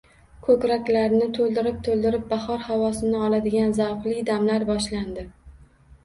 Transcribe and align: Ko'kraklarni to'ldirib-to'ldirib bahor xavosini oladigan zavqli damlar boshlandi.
Ko'kraklarni 0.45 1.25
to'ldirib-to'ldirib 1.37 2.23
bahor 2.31 2.63
xavosini 2.69 3.19
oladigan 3.27 3.75
zavqli 3.81 4.23
damlar 4.31 4.65
boshlandi. 4.71 5.27